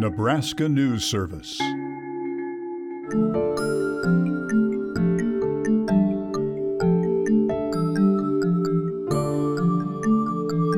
Nebraska 0.00 0.66
News 0.66 1.04
Service. 1.04 1.58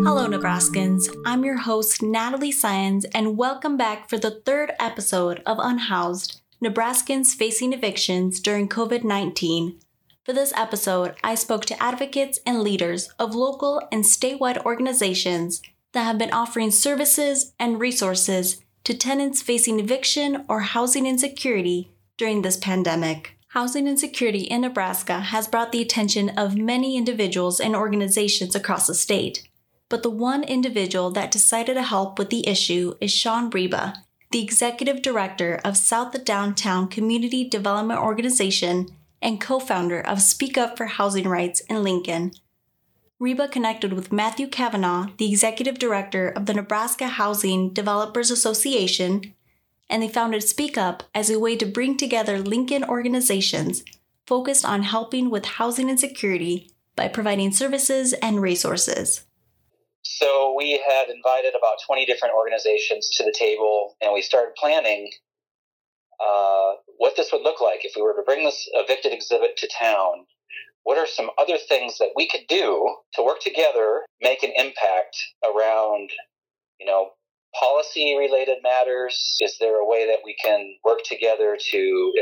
Hello, 0.02 0.26
Nebraskans. 0.26 1.08
I'm 1.24 1.44
your 1.44 1.58
host, 1.58 2.02
Natalie 2.02 2.50
Syons, 2.50 3.04
and 3.14 3.36
welcome 3.36 3.76
back 3.76 4.10
for 4.10 4.18
the 4.18 4.40
third 4.44 4.72
episode 4.80 5.40
of 5.46 5.58
Unhoused 5.60 6.40
Nebraskans 6.60 7.28
Facing 7.28 7.72
Evictions 7.72 8.40
During 8.40 8.68
COVID 8.68 9.04
19. 9.04 9.78
For 10.24 10.32
this 10.32 10.52
episode, 10.56 11.14
I 11.22 11.36
spoke 11.36 11.64
to 11.66 11.80
advocates 11.80 12.40
and 12.44 12.60
leaders 12.60 13.08
of 13.20 13.36
local 13.36 13.80
and 13.92 14.02
statewide 14.02 14.64
organizations 14.64 15.62
that 15.92 16.02
have 16.02 16.18
been 16.18 16.32
offering 16.32 16.72
services 16.72 17.52
and 17.60 17.78
resources 17.78 18.60
to 18.84 18.94
tenants 18.94 19.42
facing 19.42 19.80
eviction 19.80 20.44
or 20.48 20.60
housing 20.60 21.06
insecurity 21.06 21.90
during 22.16 22.42
this 22.42 22.56
pandemic. 22.56 23.36
Housing 23.48 23.86
insecurity 23.86 24.44
in 24.44 24.62
Nebraska 24.62 25.20
has 25.20 25.48
brought 25.48 25.72
the 25.72 25.82
attention 25.82 26.30
of 26.30 26.56
many 26.56 26.96
individuals 26.96 27.60
and 27.60 27.76
organizations 27.76 28.54
across 28.54 28.86
the 28.86 28.94
state 28.94 29.48
but 29.92 30.02
the 30.02 30.08
one 30.08 30.42
individual 30.42 31.10
that 31.10 31.30
decided 31.30 31.74
to 31.74 31.82
help 31.82 32.18
with 32.18 32.30
the 32.30 32.48
issue 32.48 32.94
is 32.98 33.12
Shawn 33.12 33.50
Ryba, 33.50 33.94
the 34.30 34.42
executive 34.42 35.02
director 35.02 35.60
of 35.66 35.76
South 35.76 36.24
Downtown 36.24 36.88
Community 36.88 37.46
Development 37.46 38.00
Organization 38.00 38.88
and 39.20 39.38
co 39.38 39.60
founder 39.60 40.00
of 40.00 40.22
Speak 40.22 40.56
Up 40.56 40.78
for 40.78 40.86
Housing 40.86 41.28
Rights 41.28 41.60
in 41.68 41.82
Lincoln. 41.82 42.32
Ryba 43.22 43.52
connected 43.52 43.92
with 43.92 44.10
Matthew 44.10 44.48
Cavanaugh, 44.48 45.06
the 45.16 45.30
executive 45.30 45.78
director 45.78 46.30
of 46.30 46.46
the 46.46 46.54
Nebraska 46.54 47.06
Housing 47.06 47.72
Developers 47.72 48.32
Association, 48.32 49.32
and 49.88 50.02
they 50.02 50.08
founded 50.08 50.42
Speak 50.42 50.76
Up 50.76 51.04
as 51.14 51.30
a 51.30 51.38
way 51.38 51.54
to 51.54 51.64
bring 51.64 51.96
together 51.96 52.40
Lincoln 52.40 52.82
organizations 52.82 53.84
focused 54.26 54.64
on 54.64 54.82
helping 54.82 55.30
with 55.30 55.44
housing 55.44 55.88
insecurity 55.88 56.72
by 56.96 57.06
providing 57.06 57.52
services 57.52 58.12
and 58.14 58.42
resources. 58.42 59.24
So 60.02 60.56
we 60.58 60.82
had 60.84 61.08
invited 61.08 61.54
about 61.56 61.76
20 61.86 62.04
different 62.06 62.34
organizations 62.34 63.08
to 63.10 63.22
the 63.22 63.34
table, 63.38 63.96
and 64.00 64.12
we 64.12 64.22
started 64.22 64.56
planning 64.56 65.12
uh, 66.18 66.72
what 66.98 67.14
this 67.16 67.30
would 67.30 67.42
look 67.42 67.60
like 67.60 67.84
if 67.84 67.92
we 67.94 68.02
were 68.02 68.14
to 68.14 68.22
bring 68.22 68.44
this 68.44 68.68
evicted 68.74 69.12
exhibit 69.12 69.56
to 69.58 69.68
town. 69.78 70.26
What 70.84 70.98
are 70.98 71.06
some 71.06 71.30
other 71.38 71.58
things 71.58 71.98
that 71.98 72.10
we 72.16 72.28
could 72.28 72.46
do 72.48 72.96
to 73.14 73.22
work 73.22 73.40
together, 73.40 74.02
make 74.20 74.42
an 74.42 74.52
impact 74.56 75.16
around, 75.44 76.10
you 76.80 76.86
know, 76.86 77.10
policy 77.58 78.16
related 78.18 78.58
matters? 78.62 79.36
Is 79.40 79.56
there 79.60 79.76
a 79.76 79.86
way 79.86 80.06
that 80.06 80.20
we 80.24 80.34
can 80.42 80.74
work 80.84 81.00
together 81.04 81.56
to 81.70 82.12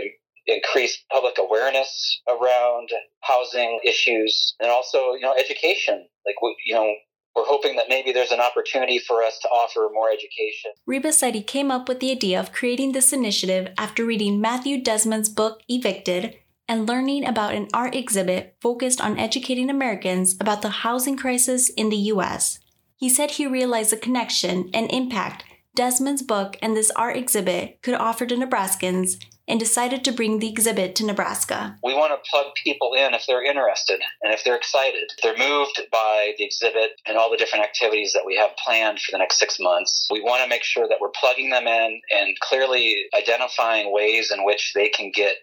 increase 0.46 1.02
public 1.12 1.36
awareness 1.38 2.20
around 2.28 2.90
housing 3.22 3.78
issues 3.84 4.54
and 4.58 4.70
also 4.70 5.12
you 5.12 5.20
know 5.20 5.34
education 5.38 6.06
like 6.26 6.34
you 6.66 6.74
know 6.74 6.92
we're 7.36 7.44
hoping 7.44 7.76
that 7.76 7.86
maybe 7.88 8.10
there's 8.10 8.32
an 8.32 8.40
opportunity 8.40 8.98
for 8.98 9.22
us 9.22 9.38
to 9.38 9.48
offer 9.48 9.88
more 9.92 10.10
education. 10.10 10.72
Ryba 10.88 11.12
said 11.12 11.36
he 11.36 11.42
came 11.42 11.70
up 11.70 11.88
with 11.88 12.00
the 12.00 12.10
idea 12.10 12.40
of 12.40 12.52
creating 12.52 12.90
this 12.90 13.12
initiative 13.12 13.72
after 13.78 14.04
reading 14.04 14.40
Matthew 14.40 14.82
Desmond's 14.82 15.28
book 15.28 15.60
Evicted 15.68 16.34
and 16.70 16.88
learning 16.88 17.26
about 17.26 17.52
an 17.52 17.66
art 17.74 17.96
exhibit 17.96 18.54
focused 18.60 19.00
on 19.00 19.18
educating 19.18 19.68
Americans 19.68 20.36
about 20.40 20.62
the 20.62 20.68
housing 20.68 21.16
crisis 21.16 21.68
in 21.70 21.88
the 21.88 21.96
U.S. 21.96 22.60
He 22.96 23.08
said 23.08 23.32
he 23.32 23.46
realized 23.48 23.90
the 23.90 23.96
connection 23.96 24.70
and 24.72 24.88
impact 24.92 25.42
Desmond's 25.74 26.22
book 26.22 26.56
and 26.62 26.76
this 26.76 26.92
art 26.92 27.16
exhibit 27.16 27.82
could 27.82 27.94
offer 27.94 28.24
to 28.24 28.36
Nebraskans 28.36 29.16
and 29.50 29.58
decided 29.58 30.04
to 30.04 30.12
bring 30.12 30.38
the 30.38 30.48
exhibit 30.48 30.94
to 30.94 31.04
Nebraska. 31.04 31.76
We 31.82 31.94
want 31.94 32.12
to 32.12 32.30
plug 32.30 32.46
people 32.62 32.94
in 32.94 33.14
if 33.14 33.26
they're 33.26 33.44
interested 33.44 34.00
and 34.22 34.32
if 34.32 34.44
they're 34.44 34.56
excited. 34.56 35.12
They're 35.22 35.36
moved 35.36 35.80
by 35.90 36.32
the 36.38 36.44
exhibit 36.44 36.92
and 37.06 37.18
all 37.18 37.30
the 37.30 37.36
different 37.36 37.64
activities 37.64 38.12
that 38.12 38.24
we 38.24 38.36
have 38.36 38.50
planned 38.64 39.00
for 39.00 39.10
the 39.12 39.18
next 39.18 39.38
six 39.38 39.58
months. 39.58 40.06
We 40.10 40.20
want 40.20 40.42
to 40.42 40.48
make 40.48 40.62
sure 40.62 40.86
that 40.88 40.98
we're 41.00 41.10
plugging 41.10 41.50
them 41.50 41.66
in 41.66 42.00
and 42.10 42.40
clearly 42.40 42.96
identifying 43.16 43.92
ways 43.92 44.30
in 44.30 44.44
which 44.44 44.72
they 44.74 44.88
can 44.88 45.10
get 45.12 45.36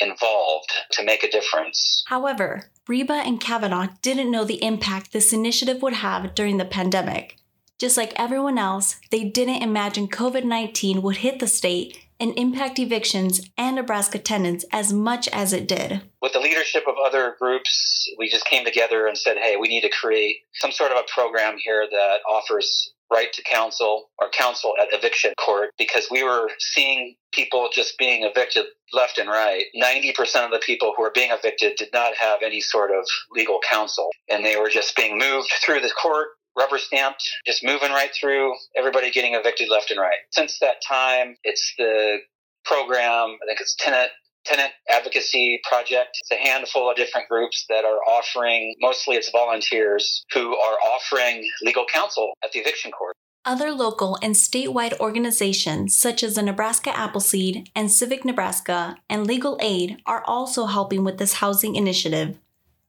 involved 0.00 0.72
to 0.92 1.04
make 1.04 1.22
a 1.22 1.30
difference. 1.30 2.04
However, 2.06 2.70
Ryba 2.88 3.24
and 3.26 3.40
Cavanaugh 3.40 3.88
didn't 4.00 4.30
know 4.30 4.44
the 4.44 4.62
impact 4.64 5.12
this 5.12 5.32
initiative 5.32 5.82
would 5.82 5.94
have 5.94 6.34
during 6.34 6.56
the 6.56 6.64
pandemic. 6.64 7.36
Just 7.78 7.96
like 7.96 8.12
everyone 8.14 8.58
else, 8.58 9.00
they 9.10 9.24
didn't 9.24 9.62
imagine 9.62 10.06
COVID 10.06 10.44
19 10.44 11.02
would 11.02 11.16
hit 11.16 11.40
the 11.40 11.46
state 11.48 11.98
and 12.22 12.38
impact 12.38 12.78
evictions 12.78 13.50
and 13.58 13.74
Nebraska 13.74 14.16
tenants 14.16 14.64
as 14.72 14.92
much 14.92 15.26
as 15.28 15.52
it 15.52 15.66
did. 15.66 16.00
With 16.22 16.32
the 16.32 16.38
leadership 16.38 16.84
of 16.86 16.94
other 17.04 17.34
groups, 17.40 18.08
we 18.16 18.28
just 18.28 18.46
came 18.46 18.64
together 18.64 19.08
and 19.08 19.18
said, 19.18 19.38
hey, 19.38 19.56
we 19.56 19.66
need 19.66 19.80
to 19.80 19.90
create 19.90 20.36
some 20.54 20.70
sort 20.70 20.92
of 20.92 20.98
a 20.98 21.12
program 21.12 21.56
here 21.58 21.84
that 21.90 22.18
offers 22.30 22.92
right 23.12 23.32
to 23.32 23.42
counsel 23.42 24.10
or 24.20 24.30
counsel 24.30 24.72
at 24.80 24.88
eviction 24.92 25.34
court 25.36 25.70
because 25.76 26.06
we 26.10 26.22
were 26.22 26.48
seeing 26.58 27.16
people 27.32 27.68
just 27.72 27.98
being 27.98 28.22
evicted 28.22 28.66
left 28.92 29.18
and 29.18 29.28
right. 29.28 29.64
90% 29.76 30.44
of 30.44 30.50
the 30.50 30.62
people 30.64 30.94
who 30.96 31.02
were 31.02 31.12
being 31.14 31.30
evicted 31.30 31.74
did 31.76 31.88
not 31.92 32.14
have 32.16 32.38
any 32.42 32.60
sort 32.60 32.90
of 32.90 33.04
legal 33.32 33.58
counsel 33.68 34.10
and 34.30 34.44
they 34.44 34.56
were 34.56 34.70
just 34.70 34.96
being 34.96 35.18
moved 35.18 35.52
through 35.62 35.80
the 35.80 35.90
court 35.90 36.28
rubber 36.56 36.78
stamped, 36.78 37.22
just 37.46 37.64
moving 37.64 37.90
right 37.90 38.10
through, 38.18 38.54
everybody 38.76 39.10
getting 39.10 39.34
evicted 39.34 39.68
left 39.68 39.90
and 39.90 40.00
right. 40.00 40.18
Since 40.30 40.58
that 40.60 40.76
time, 40.86 41.36
it's 41.44 41.72
the 41.78 42.18
program, 42.64 43.36
I 43.42 43.46
think 43.46 43.60
it's 43.60 43.74
tenant 43.76 44.10
tenant 44.44 44.72
advocacy 44.88 45.60
project. 45.68 46.18
It's 46.20 46.32
a 46.32 46.48
handful 46.48 46.90
of 46.90 46.96
different 46.96 47.28
groups 47.28 47.64
that 47.68 47.84
are 47.84 47.98
offering, 47.98 48.74
mostly 48.80 49.14
it's 49.14 49.30
volunteers 49.30 50.24
who 50.34 50.56
are 50.56 50.76
offering 50.94 51.48
legal 51.62 51.84
counsel 51.86 52.32
at 52.44 52.50
the 52.52 52.58
eviction 52.58 52.90
court. 52.90 53.14
Other 53.44 53.72
local 53.72 54.18
and 54.22 54.34
statewide 54.34 54.98
organizations 55.00 55.96
such 55.96 56.22
as 56.22 56.36
the 56.36 56.42
Nebraska 56.42 56.96
Appleseed 56.96 57.70
and 57.74 57.90
Civic 57.90 58.24
Nebraska 58.24 58.96
and 59.10 59.26
Legal 59.26 59.58
Aid 59.60 60.00
are 60.06 60.22
also 60.26 60.66
helping 60.66 61.02
with 61.02 61.18
this 61.18 61.34
housing 61.34 61.74
initiative. 61.74 62.38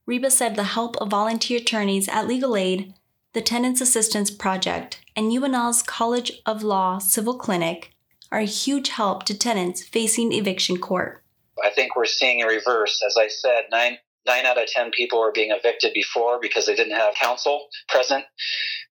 Ryba 0.08 0.30
said 0.30 0.54
the 0.54 0.64
help 0.64 0.96
of 0.98 1.08
volunteer 1.08 1.58
attorneys 1.58 2.08
at 2.08 2.28
Legal 2.28 2.56
Aid 2.56 2.94
the 3.34 3.42
Tenants 3.42 3.80
Assistance 3.80 4.30
Project, 4.30 5.00
and 5.16 5.32
UNL's 5.32 5.82
College 5.82 6.40
of 6.46 6.62
Law 6.62 6.98
Civil 6.98 7.36
Clinic 7.36 7.92
are 8.30 8.38
a 8.38 8.44
huge 8.44 8.90
help 8.90 9.24
to 9.24 9.36
tenants 9.36 9.82
facing 9.82 10.32
eviction 10.32 10.78
court. 10.78 11.22
I 11.62 11.70
think 11.70 11.96
we're 11.96 12.04
seeing 12.04 12.42
a 12.42 12.46
reverse. 12.46 13.02
As 13.04 13.16
I 13.16 13.26
said, 13.26 13.64
nine 13.70 13.98
nine 14.24 14.46
out 14.46 14.56
of 14.56 14.68
ten 14.68 14.92
people 14.92 15.20
were 15.20 15.32
being 15.32 15.50
evicted 15.50 15.92
before 15.94 16.38
because 16.40 16.66
they 16.66 16.76
didn't 16.76 16.96
have 16.96 17.14
counsel 17.14 17.66
present. 17.88 18.24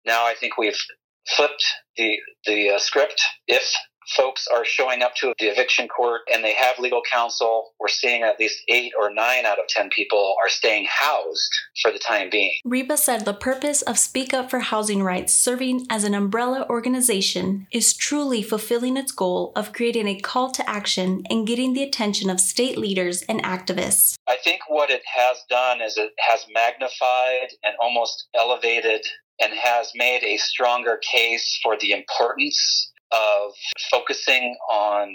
Now 0.06 0.26
I 0.26 0.34
think 0.34 0.58
we've 0.58 0.80
flipped 1.26 1.66
the 1.96 2.18
the 2.46 2.72
uh, 2.72 2.80
script. 2.80 3.24
If 3.48 3.74
folks 4.16 4.48
are 4.54 4.66
showing 4.66 5.02
up 5.02 5.16
to 5.16 5.34
the 5.40 5.46
eviction 5.46 5.88
court 5.88 6.22
and 6.34 6.44
they 6.44 6.54
have 6.54 6.80
legal 6.80 7.02
counsel. 7.10 7.72
We're 7.80 7.88
seeing 7.88 8.24
at 8.24 8.40
least 8.40 8.64
eight 8.68 8.94
or 9.00 9.14
nine 9.14 9.46
out 9.46 9.60
of 9.60 9.68
10 9.68 9.90
people 9.90 10.36
are 10.44 10.50
staying 10.50 10.88
housed 10.90 11.52
for 11.82 11.92
the 11.92 12.00
time 12.00 12.30
being. 12.30 12.54
Ryba 12.66 12.98
said 12.98 13.26
the 13.26 13.34
purpose 13.34 13.82
of 13.82 13.98
Speak 13.98 14.34
Up 14.34 14.50
for 14.50 14.60
Housing 14.60 15.04
Rights 15.04 15.34
serving 15.34 15.86
as 15.90 16.04
an 16.04 16.14
umbrella 16.14 16.66
organization 16.70 17.68
is 17.72 17.94
truly 17.94 18.42
fulfilling 18.42 18.98
its 18.98 19.12
goal 19.12 19.52
of 19.56 19.74
creating 19.74 20.08
a 20.08 20.20
call 20.20 20.52
to 20.52 20.70
action 20.70 21.24
and 21.30 21.48
getting 21.48 21.74
the 21.74 21.84
attention 21.84 22.30
of 22.30 22.40
state 22.40 22.78
leaders 22.78 23.24
and 23.24 23.44
activists. 23.44 24.16
I 24.28 24.38
think 24.44 24.62
what 24.68 24.90
it 24.90 25.02
has 25.06 25.44
done 25.50 25.82
is 25.82 25.98
it 25.98 26.12
has 26.20 26.46
magnified 26.54 27.50
and 27.64 27.76
almost 27.80 28.28
elevated 28.36 29.06
and 29.42 29.54
has 29.54 29.92
made 29.96 30.24
a 30.24 30.38
stronger 30.38 31.00
case 31.12 31.60
for 31.64 31.78
the 31.78 31.92
importance 31.92 32.92
of 33.14 33.52
focusing 33.92 34.56
on 34.72 35.10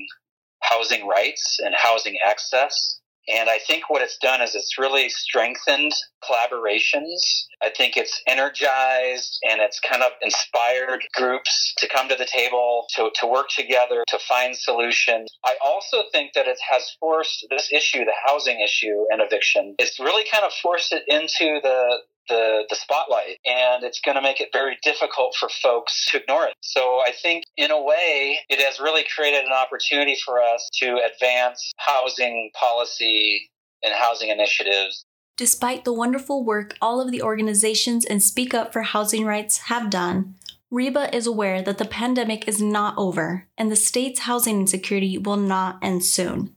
housing 0.63 1.07
rights 1.07 1.59
and 1.65 1.75
housing 1.77 2.17
access. 2.25 2.99
And 3.29 3.51
I 3.51 3.59
think 3.59 3.91
what 3.91 4.01
it's 4.01 4.17
done 4.17 4.41
is 4.41 4.55
it's 4.55 4.79
really 4.79 5.11
strengthened 5.11 5.93
collaborations. 6.25 7.21
I 7.63 7.69
think 7.69 7.97
it's 7.97 8.23
energized 8.27 9.39
and 9.51 9.61
it's 9.61 9.81
kind 9.81 10.03
of 10.03 10.13
inspired 10.23 11.05
groups 11.15 11.75
to 11.77 11.89
come 11.89 12.09
to 12.09 12.17
the 12.17 12.27
table, 12.27 12.87
to, 12.97 13.11
to 13.21 13.27
work 13.27 13.49
together, 13.55 14.03
to 14.09 14.19
find 14.27 14.57
solutions. 14.57 15.29
I 15.45 15.57
also 15.63 16.05
think 16.11 16.33
that 16.35 16.47
it 16.47 16.59
has 16.71 16.91
forced 16.99 17.47
this 17.51 17.71
issue, 17.71 18.05
the 18.05 18.15
housing 18.27 18.61
issue 18.61 19.05
and 19.11 19.21
eviction, 19.21 19.75
it's 19.79 20.01
really 20.01 20.25
kind 20.33 20.45
of 20.45 20.53
forced 20.63 20.93
it 20.93 21.03
into 21.07 21.61
the, 21.63 21.99
the, 22.29 22.65
the 22.69 22.77
spotlight 22.77 23.39
and 23.45 23.85
it's 23.85 24.01
going 24.01 24.17
to 24.17 24.23
make 24.23 24.41
it 24.41 24.49
very 24.53 24.79
difficult 24.83 25.35
for 25.39 25.49
folks 25.63 26.07
to 26.11 26.21
ignore 26.21 26.47
it. 26.47 26.55
So 26.61 27.01
I 27.07 27.13
think 27.23 27.45
in 27.57 27.71
a 27.71 27.83
way 27.83 28.39
it 28.49 28.61
has 28.61 28.81
really 28.81 29.05
created 29.15 29.45
an 29.45 29.53
opportunity 29.53 30.17
for 30.25 30.41
us 30.41 30.69
to 30.81 31.01
advance 31.13 31.73
housing 31.79 32.51
policy 32.59 33.51
and 33.83 33.95
housing 33.95 34.29
initiatives. 34.29 35.05
Despite 35.37 35.85
the 35.85 35.93
wonderful 35.93 36.45
work 36.45 36.77
all 36.83 37.01
of 37.01 37.13
the 37.13 37.23
organizations 37.23 38.05
and 38.05 38.23
Speak 38.23 38.55
Up 38.55 38.73
for 38.73 38.83
Housing 38.83 39.25
Rights 39.25 39.59
have 39.69 39.89
done, 39.89 40.35
Ryba 40.73 41.15
is 41.15 41.27
aware 41.27 41.63
that 41.63 41.79
the 41.79 41.85
pandemic 41.85 42.47
is 42.47 42.61
not 42.61 42.99
over 42.99 43.47
and 43.57 43.71
the 43.71 43.77
state's 43.77 44.21
housing 44.21 44.61
insecurity 44.61 45.17
will 45.17 45.37
not 45.37 45.79
end 45.81 46.05
soon. 46.05 46.55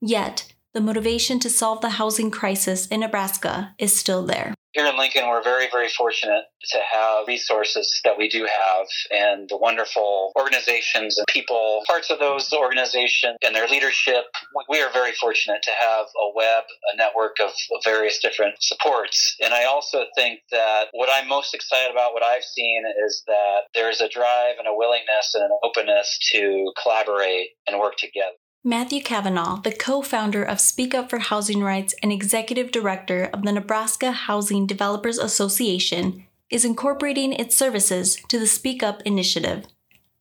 Yet, 0.00 0.53
the 0.74 0.80
motivation 0.80 1.38
to 1.38 1.48
solve 1.48 1.80
the 1.80 1.90
housing 1.90 2.30
crisis 2.30 2.86
in 2.88 3.00
Nebraska 3.00 3.74
is 3.78 3.96
still 3.96 4.24
there 4.26 4.54
here 4.74 4.86
in 4.86 4.98
Lincoln, 4.98 5.28
we're 5.28 5.42
very, 5.42 5.68
very 5.70 5.88
fortunate 5.88 6.44
to 6.70 6.78
have 6.92 7.28
resources 7.28 8.00
that 8.02 8.18
we 8.18 8.28
do 8.28 8.40
have 8.40 8.86
and 9.12 9.48
the 9.48 9.56
wonderful 9.56 10.32
organizations 10.36 11.16
and 11.16 11.26
people, 11.28 11.82
parts 11.86 12.10
of 12.10 12.18
those 12.18 12.52
organizations 12.52 13.36
and 13.46 13.54
their 13.54 13.68
leadership. 13.68 14.24
We 14.68 14.82
are 14.82 14.92
very 14.92 15.12
fortunate 15.12 15.62
to 15.62 15.70
have 15.70 16.06
a 16.06 16.34
web, 16.34 16.64
a 16.92 16.96
network 16.96 17.36
of, 17.42 17.50
various 17.84 18.18
different 18.18 18.54
supports. 18.60 19.36
And 19.44 19.52
I 19.52 19.64
also 19.64 20.04
think 20.16 20.40
that 20.50 20.86
what 20.92 21.10
I'm 21.12 21.28
most 21.28 21.54
excited 21.54 21.92
about, 21.92 22.14
what 22.14 22.22
I've 22.22 22.42
seen, 22.42 22.82
is 23.04 23.22
that 23.26 23.60
there's 23.74 24.00
a 24.00 24.08
drive 24.08 24.56
and 24.58 24.66
a 24.66 24.74
willingness 24.74 25.34
and 25.34 25.44
an 25.44 25.50
openness 25.62 26.18
to 26.32 26.72
collaborate 26.82 27.48
and 27.68 27.78
work 27.78 27.96
together. 27.98 28.36
Matthew 28.66 29.02
Cavanaugh, 29.02 29.60
the 29.60 29.72
co 29.72 30.00
founder 30.00 30.42
of 30.42 30.58
Speak 30.58 30.94
Up 30.94 31.10
for 31.10 31.18
Housing 31.18 31.62
Rights 31.62 31.94
and 32.02 32.10
executive 32.10 32.72
director 32.72 33.28
of 33.30 33.42
the 33.42 33.52
Nebraska 33.52 34.10
Housing 34.10 34.66
Developers 34.66 35.18
Association, 35.18 36.24
is 36.48 36.64
incorporating 36.64 37.34
its 37.34 37.54
services 37.54 38.16
to 38.28 38.38
the 38.38 38.46
Speak 38.46 38.82
Up 38.82 39.02
initiative. 39.02 39.66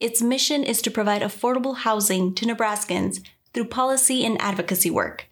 Its 0.02 0.22
mission 0.22 0.62
is 0.62 0.82
to 0.82 0.92
provide 0.92 1.22
affordable 1.22 1.78
housing 1.78 2.36
to 2.36 2.46
Nebraskans 2.46 3.22
through 3.54 3.70
policy 3.70 4.26
and 4.26 4.36
advocacy 4.42 4.90
work. 4.90 5.30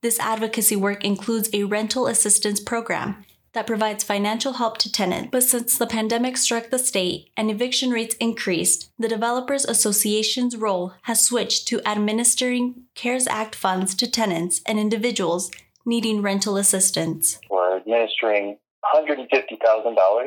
This 0.00 0.20
advocacy 0.20 0.76
work 0.76 1.04
includes 1.04 1.50
a 1.52 1.64
rental 1.64 2.06
assistance 2.06 2.60
program 2.60 3.24
that 3.54 3.66
provides 3.66 4.04
financial 4.04 4.54
help 4.54 4.78
to 4.78 4.90
tenants. 4.90 5.28
But 5.30 5.42
since 5.42 5.76
the 5.76 5.86
pandemic 5.86 6.36
struck 6.36 6.70
the 6.70 6.78
state 6.78 7.30
and 7.36 7.50
eviction 7.50 7.90
rates 7.90 8.14
increased, 8.16 8.90
the 8.98 9.08
Developers 9.08 9.64
Association's 9.64 10.56
role 10.56 10.94
has 11.02 11.24
switched 11.24 11.68
to 11.68 11.86
administering 11.86 12.84
CARES 12.94 13.26
Act 13.26 13.54
funds 13.54 13.94
to 13.96 14.10
tenants 14.10 14.60
and 14.66 14.78
individuals 14.78 15.50
needing 15.84 16.22
rental 16.22 16.56
assistance. 16.56 17.38
We're 17.50 17.78
administering 17.78 18.58
$150,000 18.94 20.26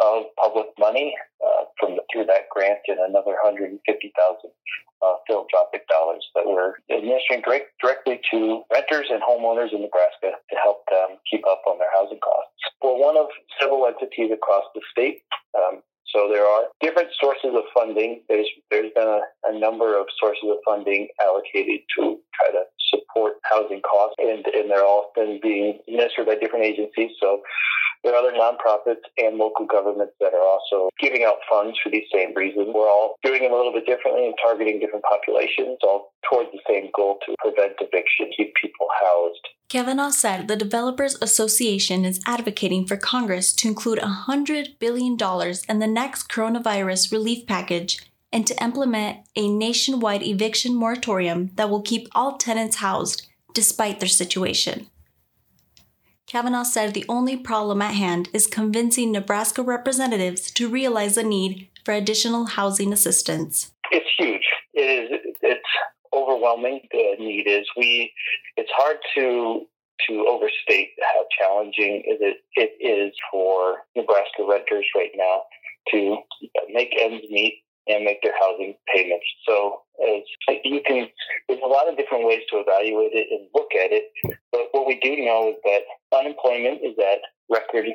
of 0.00 0.24
public 0.36 0.66
money 0.78 1.14
uh, 1.44 1.64
from 1.78 1.96
the, 1.96 2.02
through 2.12 2.26
that 2.26 2.48
grant 2.50 2.80
and 2.88 2.98
another 2.98 3.36
150,000 3.42 4.50
uh, 5.04 5.16
philanthropic 5.26 5.86
dollars 5.88 6.24
that 6.34 6.44
we're 6.46 6.74
administering 6.88 7.42
direct, 7.42 7.76
directly 7.80 8.20
to 8.30 8.62
renters 8.72 9.06
and 9.10 9.20
homeowners 9.22 9.72
in 9.72 9.82
Nebraska 9.82 10.32
to 10.50 10.56
help 10.62 10.84
them 10.90 11.18
keep 11.30 11.44
up 11.46 11.62
on 11.66 11.78
their 11.78 11.92
housing 11.92 12.18
costs. 12.18 12.52
We're 12.82 12.96
one 12.96 13.16
of 13.16 13.26
several 13.60 13.86
entities 13.86 14.30
across 14.32 14.64
the 14.74 14.80
state. 14.90 15.20
Um, 15.54 15.82
so 16.14 16.28
there 16.30 16.46
are 16.46 16.64
different 16.80 17.08
sources 17.20 17.50
of 17.54 17.64
funding. 17.74 18.22
There's 18.28 18.46
there's 18.70 18.92
been 18.94 19.08
a, 19.08 19.20
a 19.50 19.58
number 19.58 19.98
of 19.98 20.06
sources 20.20 20.44
of 20.48 20.58
funding 20.64 21.08
allocated 21.20 21.80
to 21.98 22.20
try 22.34 22.48
to 22.52 22.62
support 22.92 23.34
housing 23.42 23.80
costs, 23.80 24.14
and, 24.18 24.46
and 24.46 24.70
they're 24.70 24.84
all 24.84 25.10
been 25.16 25.40
being 25.42 25.80
administered 25.88 26.26
by 26.26 26.36
different 26.36 26.64
agencies. 26.64 27.10
So 27.20 27.42
there 28.04 28.14
are 28.14 28.18
other 28.18 28.36
nonprofits 28.36 29.02
and 29.18 29.36
local 29.36 29.66
governments 29.66 30.12
that 30.20 30.34
are 30.34 30.46
also 30.46 30.90
giving 31.00 31.24
out 31.24 31.36
funds 31.50 31.76
for 31.82 31.90
these 31.90 32.04
same 32.12 32.34
reasons. 32.34 32.68
We're 32.72 32.88
all 32.88 33.16
doing 33.24 33.42
it 33.42 33.50
a 33.50 33.56
little 33.56 33.72
bit 33.72 33.86
differently 33.86 34.26
and 34.26 34.34
targeting 34.44 34.78
different 34.78 35.04
populations, 35.10 35.78
all 35.82 36.12
towards 36.30 36.50
the 36.52 36.60
same 36.68 36.90
goal 36.94 37.18
to 37.26 37.34
prevent 37.38 37.72
eviction, 37.80 38.30
keep 38.36 38.54
people 38.60 38.86
housed. 39.02 39.48
Cavanaugh 39.68 40.10
said 40.10 40.46
the 40.46 40.56
Developers 40.56 41.16
Association 41.20 42.04
is 42.04 42.20
advocating 42.26 42.86
for 42.86 42.96
Congress 42.96 43.52
to 43.54 43.68
include 43.68 43.98
$100 43.98 44.78
billion 44.78 45.16
in 45.68 45.78
the 45.78 45.86
next 45.86 46.28
coronavirus 46.28 47.10
relief 47.10 47.46
package 47.46 47.98
and 48.32 48.46
to 48.46 48.62
implement 48.62 49.18
a 49.36 49.48
nationwide 49.48 50.22
eviction 50.22 50.74
moratorium 50.74 51.50
that 51.54 51.70
will 51.70 51.82
keep 51.82 52.08
all 52.14 52.36
tenants 52.36 52.76
housed 52.76 53.26
despite 53.54 54.00
their 54.00 54.08
situation. 54.08 54.88
Cavanaugh 56.26 56.62
said 56.64 56.94
the 56.94 57.04
only 57.08 57.36
problem 57.36 57.82
at 57.82 57.94
hand 57.94 58.28
is 58.32 58.46
convincing 58.46 59.12
Nebraska 59.12 59.62
representatives 59.62 60.50
to 60.52 60.68
realize 60.68 61.16
the 61.16 61.22
need 61.22 61.68
for 61.84 61.92
additional 61.92 62.46
housing 62.46 62.92
assistance. 62.92 63.72
It's 63.90 64.06
huge. 64.18 64.46
It 64.72 65.12
is. 65.12 65.34
It's 65.42 65.60
overwhelming. 66.12 66.80
The 66.90 67.16
need 67.18 67.46
is. 67.46 67.66
We. 67.76 68.12
It's 68.56 68.70
hard 68.74 68.98
to 69.16 69.66
to 70.08 70.26
overstate 70.26 70.90
how 71.00 71.24
challenging 71.38 72.02
it, 72.04 72.36
it 72.56 72.72
is 72.80 73.14
for 73.30 73.78
Nebraska 73.96 74.44
renters 74.46 74.86
right 74.96 75.12
now 75.14 75.42
to 75.92 76.16
make 76.72 76.94
ends 76.98 77.24
meet 77.30 77.63
and 77.86 78.04
make 78.04 78.22
their 78.22 78.34
housing 78.38 78.74
payments. 78.94 79.26
So 79.46 79.82
as 80.02 80.22
you 80.64 80.80
can, 80.86 81.08
there's 81.48 81.60
a 81.62 81.68
lot 81.68 81.88
of 81.88 81.96
different 81.96 82.26
ways 82.26 82.42
to 82.50 82.56
evaluate 82.58 83.12
it 83.12 83.28
and 83.30 83.48
look 83.54 83.70
at 83.74 83.92
it. 83.92 84.04
But 84.52 84.68
what 84.72 84.86
we 84.86 84.98
do 85.00 85.16
know 85.24 85.50
is 85.50 85.56
that 85.64 85.82
unemployment 86.16 86.80
is 86.82 86.94
at 86.98 87.20
record 87.50 87.86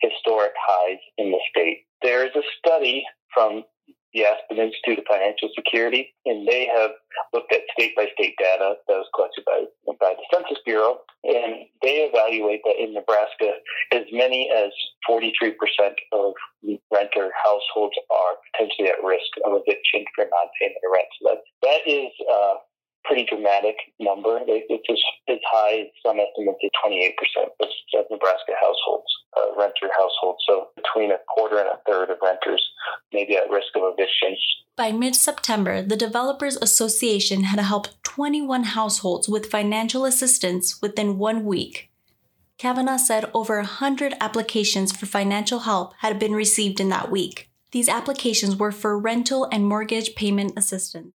historic 0.00 0.52
highs 0.60 0.98
in 1.18 1.30
the 1.30 1.38
state. 1.50 1.84
There 2.02 2.26
is 2.26 2.32
a 2.36 2.42
study 2.58 3.04
from 3.32 3.64
the 4.14 4.24
Aspen 4.24 4.58
Institute 4.58 4.98
of 4.98 5.04
Financial 5.08 5.48
Security, 5.54 6.12
and 6.26 6.46
they 6.46 6.66
have 6.66 6.90
looked 7.32 7.52
at 7.52 7.62
state 7.72 7.94
by 7.96 8.06
state 8.14 8.34
data 8.38 8.74
that 8.88 8.96
was 8.98 9.08
collected 9.14 9.44
by, 9.44 9.64
by 10.00 10.14
the 10.18 10.24
Census 10.34 10.58
Bureau, 10.64 10.98
and 11.24 11.66
they 11.82 12.08
evaluate 12.08 12.60
that 12.64 12.76
in 12.78 12.94
Nebraska, 12.94 13.60
as 13.92 14.04
many 14.12 14.50
as 14.50 14.70
43% 15.08 15.54
of 16.12 16.34
renter 16.92 17.30
households 17.44 17.94
are 18.10 18.34
potentially 18.52 18.88
at 18.88 19.02
risk 19.04 19.30
of 19.46 19.62
eviction 19.62 20.04
for 20.14 20.24
non-payment 20.24 20.82
of 20.82 20.90
rent. 20.92 21.10
So 21.20 21.30
that, 21.30 21.40
that 21.62 21.82
is 21.86 22.10
uh, 22.26 22.54
pretty 23.04 23.26
dramatic 23.28 23.76
number. 23.98 24.40
It's 24.46 24.86
as, 24.90 24.98
as 25.28 25.38
high 25.50 25.80
as 25.80 25.86
some 26.04 26.18
estimates 26.18 26.60
at 26.64 26.70
28% 26.84 27.14
of 27.98 28.04
Nebraska 28.10 28.52
households, 28.60 29.06
uh, 29.36 29.56
renter 29.58 29.88
households. 29.96 30.38
So 30.46 30.68
between 30.76 31.12
a 31.12 31.18
quarter 31.28 31.58
and 31.58 31.68
a 31.68 31.80
third 31.86 32.10
of 32.10 32.18
renters 32.22 32.62
may 33.12 33.24
be 33.24 33.36
at 33.36 33.50
risk 33.50 33.68
of 33.76 33.82
eviction. 33.94 34.36
By 34.76 34.92
mid 34.92 35.14
September, 35.14 35.82
the 35.82 35.96
Developers 35.96 36.56
Association 36.56 37.44
had 37.44 37.60
helped 37.60 38.02
21 38.04 38.64
households 38.64 39.28
with 39.28 39.50
financial 39.50 40.04
assistance 40.04 40.80
within 40.80 41.18
one 41.18 41.44
week. 41.44 41.90
Cavanaugh 42.58 42.98
said 42.98 43.30
over 43.32 43.56
100 43.56 44.14
applications 44.20 44.92
for 44.92 45.06
financial 45.06 45.60
help 45.60 45.94
had 45.98 46.18
been 46.18 46.34
received 46.34 46.80
in 46.80 46.90
that 46.90 47.10
week. 47.10 47.50
These 47.72 47.88
applications 47.88 48.56
were 48.56 48.72
for 48.72 48.98
rental 48.98 49.48
and 49.50 49.64
mortgage 49.64 50.14
payment 50.14 50.52
assistance. 50.56 51.12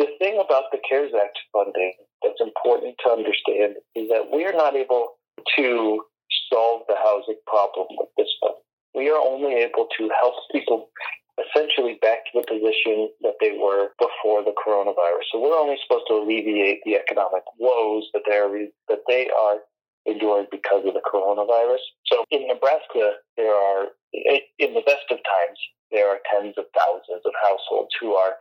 The 0.00 0.16
thing 0.16 0.40
about 0.40 0.72
the 0.72 0.80
CARES 0.88 1.12
Act 1.12 1.36
funding 1.52 1.92
that's 2.24 2.40
important 2.40 2.96
to 3.04 3.12
understand 3.12 3.76
is 3.94 4.08
that 4.08 4.32
we 4.32 4.46
are 4.46 4.56
not 4.56 4.74
able 4.74 5.20
to 5.60 6.00
solve 6.48 6.88
the 6.88 6.96
housing 6.96 7.36
problem 7.46 7.84
with 8.00 8.08
this 8.16 8.32
funding. 8.40 8.64
We 8.94 9.10
are 9.10 9.20
only 9.20 9.60
able 9.60 9.92
to 9.98 10.08
help 10.16 10.40
people 10.52 10.88
essentially 11.36 12.00
back 12.00 12.24
to 12.32 12.40
the 12.40 12.48
position 12.48 13.12
that 13.20 13.36
they 13.44 13.60
were 13.60 13.92
before 14.00 14.40
the 14.40 14.56
coronavirus. 14.56 15.28
So 15.32 15.38
we're 15.38 15.52
only 15.52 15.76
supposed 15.84 16.08
to 16.08 16.16
alleviate 16.16 16.80
the 16.88 16.96
economic 16.96 17.44
woes 17.58 18.08
that 18.14 18.24
they 18.24 18.40
are 18.40 18.48
that 18.88 19.04
they 19.06 19.28
are 19.28 19.60
enduring 20.06 20.46
because 20.50 20.80
of 20.88 20.94
the 20.96 21.04
coronavirus. 21.04 21.84
So 22.06 22.24
in 22.30 22.48
Nebraska, 22.48 23.20
there 23.36 23.52
are 23.52 23.92
in 24.16 24.72
the 24.72 24.84
best 24.88 25.12
of 25.12 25.20
times 25.28 25.60
there 25.92 26.08
are 26.08 26.24
tens 26.24 26.54
of 26.56 26.64
thousands 26.72 27.20
of 27.24 27.32
households 27.36 27.92
who 28.00 28.14
are 28.14 28.32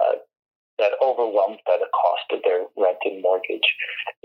uh, 0.00 0.16
that 0.78 0.92
overwhelmed 1.02 1.60
by 1.66 1.76
the 1.78 1.90
cost 1.94 2.26
of 2.32 2.40
their 2.44 2.66
rent 2.76 2.98
and 3.04 3.22
mortgage. 3.22 3.68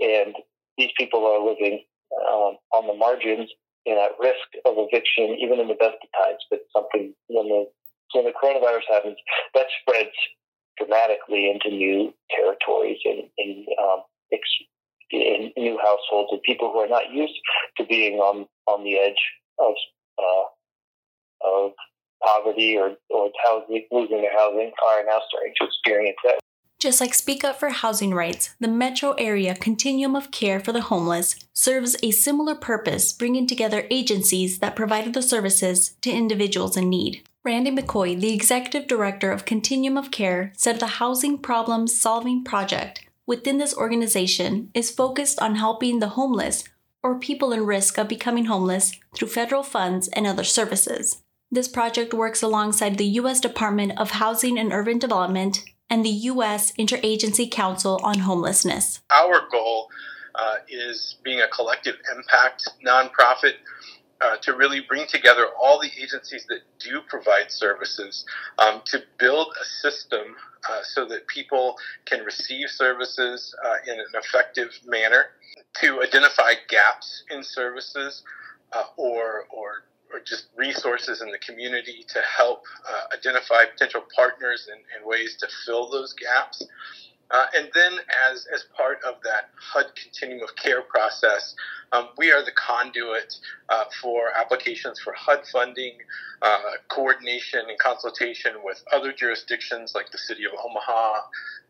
And 0.00 0.34
these 0.76 0.90
people 0.96 1.26
are 1.26 1.38
living 1.38 1.84
um, 2.28 2.56
on 2.72 2.86
the 2.86 2.94
margins 2.94 3.50
and 3.86 3.98
at 3.98 4.18
risk 4.20 4.48
of 4.66 4.74
eviction, 4.76 5.36
even 5.40 5.60
in 5.60 5.68
the 5.68 5.78
best 5.78 5.96
of 6.02 6.10
times. 6.18 6.42
But 6.50 6.60
something 6.74 7.14
when 7.28 7.48
the 7.48 7.64
when 8.12 8.24
the 8.24 8.34
coronavirus 8.34 8.90
happens, 8.90 9.16
that 9.54 9.66
spreads 9.80 10.16
dramatically 10.76 11.48
into 11.48 11.70
new 11.70 12.12
territories 12.34 12.98
and, 13.04 13.22
um, 13.78 14.02
in 15.12 15.52
new 15.56 15.78
households 15.78 16.30
and 16.32 16.42
people 16.42 16.70
who 16.72 16.78
are 16.78 16.88
not 16.88 17.10
used 17.12 17.34
to 17.76 17.84
being 17.84 18.18
on 18.18 18.46
on 18.66 18.84
the 18.84 18.96
edge 18.96 19.22
of 19.58 19.74
uh, 20.18 20.44
of 21.48 21.72
poverty 22.22 22.76
or, 22.76 22.96
or 23.08 23.30
housing, 23.44 23.86
losing 23.90 24.22
their 24.22 24.36
housing 24.36 24.72
are 24.86 25.04
now 25.04 25.20
starting 25.28 25.52
to 25.60 25.66
experience 25.66 26.16
that. 26.24 26.40
Just 26.78 27.00
like 27.00 27.12
Speak 27.12 27.44
Up 27.44 27.60
for 27.60 27.68
Housing 27.68 28.14
Rights, 28.14 28.54
the 28.58 28.66
metro 28.66 29.12
area 29.12 29.54
continuum 29.54 30.16
of 30.16 30.30
care 30.30 30.58
for 30.58 30.72
the 30.72 30.80
homeless 30.80 31.36
serves 31.52 31.94
a 32.02 32.10
similar 32.10 32.54
purpose, 32.54 33.12
bringing 33.12 33.46
together 33.46 33.86
agencies 33.90 34.60
that 34.60 34.76
provided 34.76 35.12
the 35.12 35.20
services 35.20 35.94
to 36.00 36.10
individuals 36.10 36.78
in 36.78 36.88
need. 36.88 37.22
Randy 37.44 37.70
McCoy, 37.70 38.18
the 38.18 38.32
executive 38.32 38.88
director 38.88 39.30
of 39.30 39.44
Continuum 39.44 39.98
of 39.98 40.10
Care, 40.10 40.52
said 40.56 40.80
the 40.80 40.86
Housing 40.86 41.36
Problem 41.36 41.86
Solving 41.86 42.44
Project 42.44 43.06
within 43.26 43.58
this 43.58 43.76
organization 43.76 44.70
is 44.74 44.90
focused 44.90 45.40
on 45.40 45.54
helping 45.54 46.00
the 46.00 46.08
homeless 46.08 46.64
or 47.02 47.18
people 47.18 47.52
in 47.52 47.64
risk 47.64 47.96
of 47.96 48.08
becoming 48.08 48.46
homeless 48.46 48.92
through 49.14 49.28
federal 49.28 49.62
funds 49.62 50.08
and 50.08 50.26
other 50.26 50.44
services. 50.44 51.22
This 51.52 51.66
project 51.66 52.14
works 52.14 52.42
alongside 52.42 52.96
the 52.96 53.06
U.S. 53.20 53.40
Department 53.40 53.98
of 53.98 54.12
Housing 54.12 54.56
and 54.56 54.72
Urban 54.72 55.00
Development 55.00 55.64
and 55.88 56.04
the 56.04 56.16
U.S. 56.30 56.70
Interagency 56.78 57.50
Council 57.50 57.98
on 58.04 58.20
Homelessness. 58.20 59.00
Our 59.10 59.48
goal 59.50 59.88
uh, 60.36 60.56
is 60.68 61.16
being 61.24 61.40
a 61.40 61.48
collective 61.48 61.96
impact 62.16 62.68
nonprofit 62.86 63.54
uh, 64.20 64.36
to 64.42 64.54
really 64.54 64.82
bring 64.88 65.08
together 65.08 65.46
all 65.60 65.80
the 65.80 65.90
agencies 66.00 66.46
that 66.48 66.60
do 66.78 67.00
provide 67.08 67.50
services 67.50 68.24
um, 68.60 68.82
to 68.84 69.02
build 69.18 69.48
a 69.60 69.64
system 69.64 70.36
uh, 70.70 70.82
so 70.84 71.04
that 71.06 71.26
people 71.26 71.76
can 72.04 72.24
receive 72.24 72.68
services 72.68 73.52
uh, 73.64 73.92
in 73.92 73.98
an 73.98 74.06
effective 74.14 74.70
manner, 74.86 75.24
to 75.80 76.00
identify 76.00 76.52
gaps 76.68 77.24
in 77.30 77.42
services 77.42 78.22
uh, 78.72 78.84
or, 78.96 79.46
or, 79.50 79.84
or 80.12 80.20
just 80.20 80.46
resources 80.56 81.22
in 81.22 81.30
the 81.30 81.38
community 81.38 82.04
to 82.08 82.20
help 82.36 82.64
uh, 82.88 83.16
identify 83.16 83.64
potential 83.64 84.02
partners 84.14 84.68
and, 84.70 84.80
and 84.96 85.06
ways 85.06 85.36
to 85.40 85.46
fill 85.64 85.90
those 85.90 86.12
gaps. 86.14 86.66
Uh, 87.30 87.46
and 87.54 87.70
then, 87.74 87.92
as, 88.28 88.46
as 88.52 88.64
part 88.76 88.98
of 89.06 89.14
that 89.22 89.50
HUD 89.54 89.86
continuum 89.94 90.42
of 90.42 90.54
care 90.56 90.82
process, 90.82 91.54
um, 91.92 92.08
we 92.18 92.32
are 92.32 92.44
the 92.44 92.50
conduit 92.52 93.34
uh, 93.68 93.84
for 94.02 94.36
applications 94.36 94.98
for 94.98 95.12
HUD 95.12 95.46
funding, 95.52 95.92
uh, 96.42 96.58
coordination 96.88 97.60
and 97.68 97.78
consultation 97.78 98.54
with 98.64 98.82
other 98.92 99.12
jurisdictions 99.12 99.92
like 99.94 100.10
the 100.10 100.18
City 100.18 100.44
of 100.44 100.52
Omaha, 100.58 101.20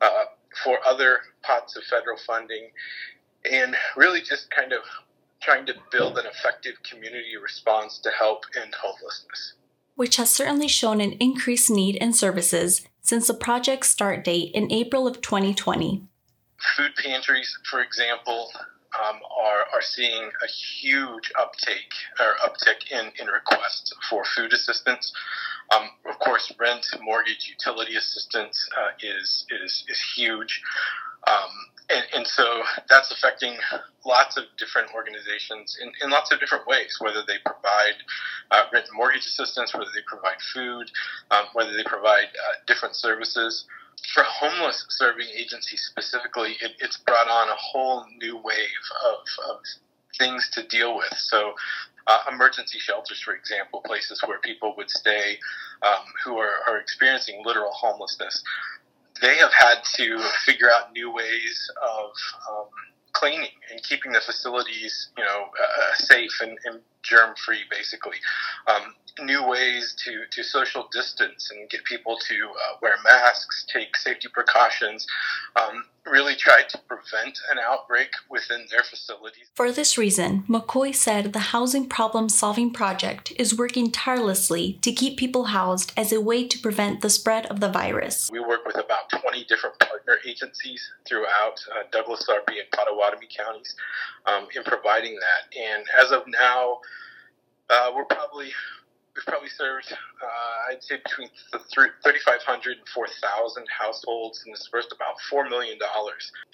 uh, 0.01 0.25
for 0.65 0.79
other 0.87 1.19
pots 1.43 1.77
of 1.77 1.83
federal 1.85 2.17
funding, 2.27 2.71
and 3.51 3.77
really 3.97 4.21
just 4.23 4.51
kind 4.51 4.73
of 4.73 4.81
trying 5.43 5.67
to 5.67 5.75
build 5.91 6.19
an 6.19 6.27
effective 6.27 6.75
community 6.83 7.37
response 7.43 7.99
to 8.01 8.11
help 8.11 8.45
end 8.61 8.75
homelessness. 8.75 9.55
Which 9.95 10.17
has 10.17 10.31
certainly 10.31 10.69
shown 10.69 11.01
an 11.01 11.13
increased 11.13 11.71
need 11.71 11.97
in 11.97 12.13
services 12.13 12.87
since 13.03 13.27
the 13.27 13.35
project's 13.35 13.89
start 13.89 14.25
date 14.25 14.53
in 14.55 14.71
April 14.71 15.07
of 15.07 15.21
2020. 15.21 16.05
Food 16.77 16.93
pantries, 17.03 17.57
for 17.71 17.81
example, 17.81 18.51
um, 18.99 19.21
are, 19.41 19.67
are 19.75 19.83
seeing 19.83 20.31
a 20.43 20.47
huge 20.47 21.33
uptake 21.39 21.93
or 22.19 22.35
uptick 22.45 22.91
in, 22.91 23.13
in 23.21 23.27
requests 23.29 23.93
for 24.09 24.25
food 24.25 24.53
assistance. 24.53 25.13
Um, 25.75 25.91
of 26.09 26.19
course, 26.19 26.53
rent, 26.59 26.87
mortgage, 27.01 27.49
utility 27.49 27.97
assistance 27.97 28.69
uh, 28.77 28.91
is, 29.01 29.47
is, 29.63 29.85
is 29.89 30.01
huge. 30.17 30.63
Um, 31.27 31.51
and, 31.91 32.05
and, 32.15 32.27
so 32.27 32.63
that's 32.89 33.11
affecting 33.11 33.57
lots 34.05 34.37
of 34.37 34.45
different 34.59 34.89
organizations 34.95 35.77
in, 35.81 35.93
in 36.03 36.11
lots 36.11 36.33
of 36.33 36.41
different 36.41 36.67
ways, 36.67 36.97
whether 37.01 37.23
they 37.27 37.39
provide 37.45 37.95
uh, 38.51 38.65
rent 38.73 38.87
and 38.89 38.97
mortgage 38.97 39.27
assistance, 39.27 39.75
whether 39.75 39.91
they 39.95 40.03
provide 40.07 40.41
food, 40.55 40.91
um, 41.31 41.47
whether 41.53 41.77
they 41.77 41.85
provide 41.85 42.27
uh, 42.27 42.55
different 42.67 42.97
services. 42.97 43.65
For 44.15 44.23
homeless 44.23 44.87
serving 44.89 45.27
agencies 45.37 45.87
specifically, 45.91 46.57
it, 46.61 46.73
it's 46.81 46.97
brought 46.99 47.29
on 47.29 47.49
a 47.49 47.57
whole 47.57 48.07
new 48.19 48.37
wave 48.39 48.85
of, 49.05 49.51
of 49.51 49.61
things 50.19 50.49
to 50.55 50.67
deal 50.67 50.97
with. 50.97 51.13
So, 51.17 51.55
uh, 52.07 52.19
emergency 52.33 52.79
shelters, 52.79 53.21
for 53.21 53.35
example, 53.35 53.83
places 53.85 54.21
where 54.27 54.39
people 54.41 54.75
would 54.77 54.91
stay 54.91 55.39
um, 55.83 56.05
who 56.25 56.39
are, 56.39 56.55
are 56.67 56.79
experiencing 56.79 57.43
literal 57.45 57.71
homelessness 57.73 58.43
they 59.21 59.37
have 59.37 59.53
had 59.53 59.79
to 59.97 60.19
figure 60.45 60.69
out 60.71 60.93
new 60.93 61.13
ways 61.13 61.71
of 61.83 62.11
um, 62.51 62.67
cleaning 63.13 63.51
and 63.71 63.83
keeping 63.83 64.13
the 64.13 64.21
facilities, 64.21 65.09
you 65.17 65.25
know, 65.25 65.47
uh, 65.63 65.95
safe 65.95 66.41
and, 66.41 66.59
and 66.65 66.81
germ 67.03 67.35
free, 67.37 67.63
basically. 67.71 68.17
Um, 68.67 68.95
new 69.23 69.47
ways 69.47 69.95
to, 70.05 70.23
to 70.31 70.43
social 70.43 70.89
distance 70.93 71.51
and 71.51 71.69
get 71.69 71.85
people 71.85 72.17
to 72.29 72.35
uh, 72.35 72.77
wear 72.81 72.95
masks, 73.05 73.67
take 73.73 73.97
safety 73.97 74.29
precautions, 74.33 75.07
um, 75.57 75.85
really 76.07 76.35
tried 76.35 76.69
to 76.69 76.79
prevent 76.79 77.39
an 77.51 77.59
outbreak 77.59 78.11
within 78.31 78.65
their 78.71 78.83
facilities. 78.83 79.49
For 79.55 79.71
this 79.71 79.99
reason, 79.99 80.45
McCoy 80.49 80.95
said 80.95 81.33
the 81.33 81.51
Housing 81.51 81.89
Problem 81.89 82.29
Solving 82.29 82.73
Project 82.73 83.33
is 83.37 83.57
working 83.57 83.91
tirelessly 83.91 84.79
to 84.83 84.93
keep 84.93 85.19
people 85.19 85.45
housed 85.45 85.93
as 85.97 86.13
a 86.13 86.21
way 86.21 86.47
to 86.49 86.59
prevent 86.59 87.03
the 87.03 87.11
spread 87.11 87.47
of 87.47 87.61
the 87.61 87.69
virus. 87.69 88.31
We 88.33 88.41
work 88.41 88.65
with 88.67 88.77
about 88.77 89.11
20 89.11 89.45
different 89.45 89.79
partner 89.79 90.19
agencies 90.27 90.91
throughout 91.07 91.61
uh, 91.71 91.83
Douglas, 91.93 92.27
Sarpy, 92.27 92.59
and 92.61 92.71
Pottawattamie 92.71 93.35
counties 93.37 93.75
um, 94.27 94.47
in 94.57 94.65
providing 94.65 95.15
that. 95.15 95.59
And 95.59 95.85
as 96.03 96.13
of 96.13 96.23
now, 96.27 96.81
uh, 97.71 97.93
we're 97.95 98.05
probably 98.05 98.51
we've 99.17 99.27
probably 99.27 99.49
served, 99.49 99.93
uh, 99.93 100.71
I'd 100.71 100.83
say, 100.83 100.97
between 101.05 101.29
3,500 101.53 102.79
and 102.79 102.89
4,000 102.89 103.67
households 103.69 104.43
and 104.45 104.55
dispersed 104.55 104.93
about 104.93 105.17
$4 105.33 105.49
million 105.49 105.79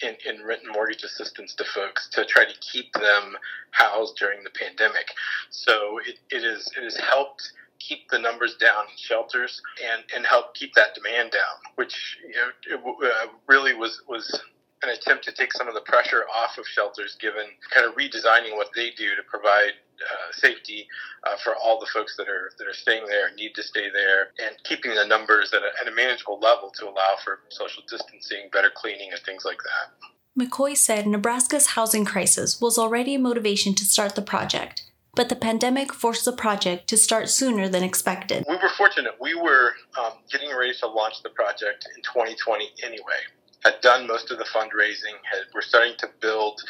in, 0.03 0.17
in 0.27 0.45
rent 0.45 0.63
and 0.65 0.73
mortgage 0.73 1.03
assistance 1.03 1.55
to 1.55 1.65
folks 1.65 2.09
to 2.13 2.25
try 2.25 2.45
to 2.45 2.59
keep 2.61 2.93
them 2.95 3.37
housed 3.71 4.17
during 4.17 4.43
the 4.43 4.51
pandemic. 4.51 5.13
So 5.51 5.99
it, 6.07 6.19
it, 6.31 6.45
is, 6.45 6.71
it 6.77 6.83
has 6.83 6.97
helped 6.97 7.53
keep 7.79 8.09
the 8.11 8.19
numbers 8.19 8.57
down 8.57 8.85
in 8.91 8.97
shelters 8.97 9.61
and, 9.93 10.03
and 10.15 10.25
help 10.25 10.55
keep 10.55 10.75
that 10.75 10.95
demand 10.95 11.33
down, 11.33 11.73
which 11.75 12.19
you 12.27 12.35
know, 12.35 12.81
it, 13.03 13.13
uh, 13.13 13.27
really 13.47 13.75
was, 13.75 14.03
was 14.09 14.43
an 14.83 14.91
attempt 14.91 15.25
to 15.25 15.33
take 15.33 15.53
some 15.53 15.69
of 15.69 15.75
the 15.75 15.81
pressure 15.83 16.25
off 16.35 16.59
of 16.59 16.67
shelters, 16.67 17.17
given 17.21 17.45
kind 17.71 17.87
of 17.87 17.95
redesigning 17.95 18.57
what 18.57 18.69
they 18.75 18.91
do 18.91 19.15
to 19.15 19.23
provide 19.29 19.73
uh, 20.03 20.33
safety 20.33 20.87
uh, 21.25 21.37
for 21.43 21.55
all 21.57 21.79
the 21.81 21.87
folks 21.87 22.17
that 22.17 22.29
are 22.29 22.53
that 22.59 22.67
are 22.67 22.75
staying 22.75 23.07
there, 23.07 23.35
need 23.35 23.55
to 23.55 23.63
stay 23.63 23.89
there, 23.91 24.29
and 24.45 24.57
keeping 24.65 24.95
the 24.95 25.07
numbers 25.07 25.53
at 25.53 25.63
a, 25.63 25.71
at 25.81 25.91
a 25.91 25.95
manageable 25.95 26.39
level 26.39 26.71
to 26.71 26.85
allow 26.85 27.15
for 27.25 27.41
social 27.49 27.83
distancing, 27.89 28.49
better 28.53 28.71
cleaning, 28.75 29.11
and 29.13 29.21
things 29.21 29.45
like 29.45 29.59
that. 29.59 29.93
McCoy 30.39 30.77
said 30.77 31.07
Nebraska's 31.07 31.69
housing 31.69 32.05
crisis 32.05 32.61
was 32.61 32.79
already 32.79 33.15
a 33.15 33.19
motivation 33.19 33.75
to 33.75 33.85
start 33.85 34.15
the 34.15 34.23
project, 34.23 34.85
but 35.15 35.31
the 35.31 35.37
pandemic 35.37 35.95
forced 35.95 36.27
the 36.27 36.33
project 36.33 36.89
to 36.89 36.97
start 36.99 37.31
sooner 37.31 37.69
than 37.69 37.83
expected. 37.83 38.45
We 38.47 38.57
were 38.57 38.69
fortunate. 38.77 39.15
We 39.19 39.35
were 39.35 39.73
um, 39.99 40.13
getting 40.31 40.55
ready 40.55 40.75
to 40.81 40.87
launch 40.87 41.23
the 41.23 41.31
project 41.31 41.89
in 41.97 42.03
2020 42.03 42.71
anyway 42.85 43.25
had 43.67 43.81
done 43.81 44.07
most 44.07 44.31
of 44.31 44.39
the 44.39 44.45
fundraising, 44.45 45.17
had, 45.31 45.43
we're 45.55 45.61
starting 45.61 45.95
to 45.99 46.09
build 46.21 46.61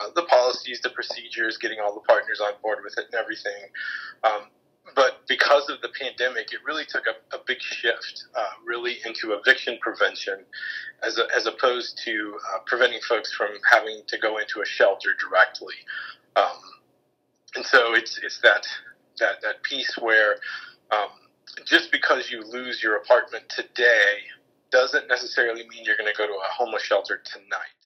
uh, 0.00 0.08
the 0.14 0.22
policies, 0.24 0.80
the 0.82 0.90
procedures, 0.90 1.56
getting 1.56 1.78
all 1.80 1.94
the 1.94 2.00
partners 2.00 2.40
on 2.40 2.52
board 2.62 2.78
with 2.84 2.94
it 2.98 3.06
and 3.10 3.14
everything. 3.14 3.62
Um, 4.24 4.42
but 4.94 5.22
because 5.28 5.70
of 5.70 5.80
the 5.80 5.88
pandemic, 5.98 6.52
it 6.52 6.58
really 6.66 6.84
took 6.84 7.04
a, 7.06 7.36
a 7.36 7.40
big 7.46 7.60
shift, 7.60 8.24
uh, 8.36 8.50
really 8.66 8.98
into 9.06 9.32
eviction 9.32 9.78
prevention, 9.80 10.44
as, 11.02 11.18
a, 11.18 11.26
as 11.34 11.46
opposed 11.46 12.00
to 12.04 12.36
uh, 12.52 12.58
preventing 12.66 13.00
folks 13.08 13.32
from 13.32 13.48
having 13.70 14.02
to 14.08 14.18
go 14.18 14.38
into 14.38 14.60
a 14.60 14.66
shelter 14.66 15.10
directly. 15.18 15.74
Um, 16.36 16.60
and 17.54 17.64
so 17.64 17.94
it's 17.94 18.18
it's 18.22 18.40
that 18.40 18.66
that 19.20 19.42
that 19.42 19.62
piece 19.62 19.94
where 20.00 20.36
um, 20.90 21.10
just 21.66 21.92
because 21.92 22.30
you 22.30 22.42
lose 22.42 22.82
your 22.82 22.96
apartment 22.96 23.44
today 23.48 24.24
doesn't 24.72 25.06
necessarily 25.08 25.62
mean 25.68 25.84
you're 25.84 25.96
going 25.96 26.10
to 26.10 26.18
go 26.18 26.26
to 26.26 26.32
a 26.32 26.48
homeless 26.50 26.82
shelter 26.82 27.22
tonight. 27.24 27.76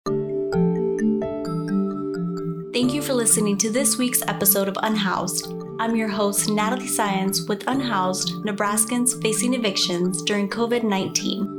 Thank 2.72 2.92
you 2.94 3.02
for 3.02 3.14
listening 3.14 3.58
to 3.58 3.70
this 3.70 3.98
week's 3.98 4.22
episode 4.22 4.68
of 4.68 4.76
Unhoused. 4.82 5.52
I'm 5.80 5.96
your 5.96 6.08
host, 6.08 6.48
Natalie 6.48 6.86
Science, 6.86 7.48
with 7.48 7.64
Unhoused 7.66 8.28
Nebraskans 8.44 9.20
Facing 9.22 9.54
Evictions 9.54 10.22
During 10.22 10.48
COVID 10.48 10.84
19. 10.84 11.55